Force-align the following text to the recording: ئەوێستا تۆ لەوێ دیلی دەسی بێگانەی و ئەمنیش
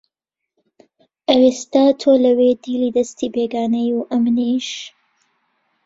ئەوێستا 1.29 1.83
تۆ 2.01 2.11
لەوێ 2.25 2.51
دیلی 2.63 2.89
دەسی 2.97 3.27
بێگانەی 3.35 3.89
و 3.97 4.01
ئەمنیش 4.11 4.69